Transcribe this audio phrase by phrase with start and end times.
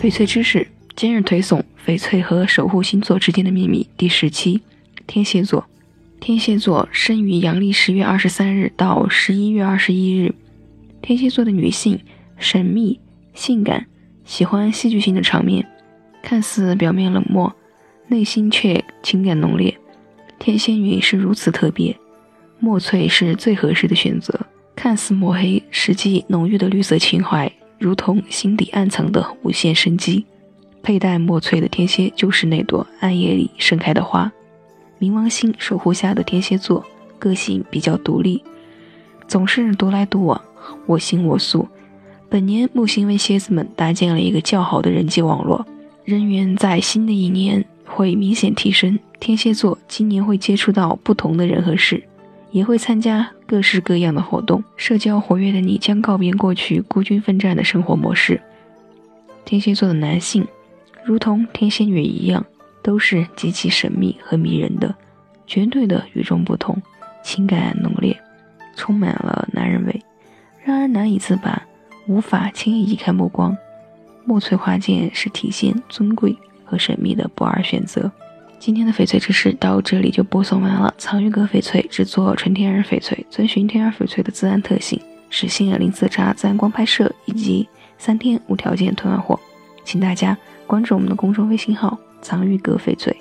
[0.00, 4.62] 翡翠知识今日推送：翡翠和守护星座之间的秘密第十期。
[5.08, 5.66] 天蝎座，
[6.20, 10.32] 天蝎座生于阳历十月二十三日到十一月二十一日。
[11.02, 11.98] 天蝎座的女性
[12.36, 13.00] 神秘、
[13.34, 13.86] 性感，
[14.24, 15.66] 喜欢戏剧性的场面，
[16.22, 17.52] 看似表面冷漠，
[18.06, 19.76] 内心却情感浓烈。
[20.38, 21.98] 天蝎女是如此特别，
[22.60, 24.46] 墨翠是最合适的选择。
[24.76, 27.52] 看似抹黑，实际浓郁的绿色情怀。
[27.78, 30.26] 如同心底暗藏的无限生机，
[30.82, 34.32] 佩戴墨翠的天蝎就是那朵暗夜里盛开的花。
[35.00, 36.84] 冥王星守护下的天蝎座，
[37.18, 38.42] 个性比较独立，
[39.28, 40.40] 总是独来独往，
[40.86, 41.68] 我行我素。
[42.28, 45.64] 本年木星为蝎子们搭建了一个较好的人际网络，
[46.04, 48.98] 人缘在新的一年会明显提升。
[49.20, 52.02] 天蝎座今年会接触到不同的人和事。
[52.50, 58.40] 也会参加各式各样的活动，社交活跃的你将告别过去孤军奋战的生活模式。
[59.44, 60.46] 天蝎座的男性，
[61.04, 62.44] 如同天蝎女一样，
[62.82, 64.94] 都是极其神秘和迷人的，
[65.46, 66.80] 绝对的与众不同，
[67.22, 68.18] 情感浓烈，
[68.76, 70.02] 充满了男人味，
[70.64, 71.62] 让人难以自拔，
[72.06, 73.56] 无法轻易移开目光。
[74.24, 78.12] 墨翠花件是体现尊贵和神秘的不二选择。
[78.58, 80.92] 今天的翡翠知识到这里就播送完了。
[80.98, 85.00] 藏玉阁翡翠制作纯天然翡翠，遵循天然翡翠的自然特性，
[85.30, 89.38] 实现零色差、自然光拍摄以及三天无条件退换货。
[89.84, 93.16] 请大家关注我们的公众微信号“藏玉阁翡翠”，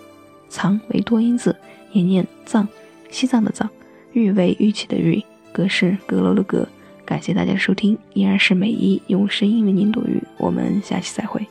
[0.49, 1.55] 藏为多音字，
[1.91, 2.67] 也念藏，
[3.09, 3.67] 西藏的藏；
[4.13, 6.67] 玉为玉器的玉，阁是阁楼的阁。
[7.05, 10.21] 感谢大家的收听，依然是美一用声音为您读玉。
[10.37, 11.47] 我们下期再会。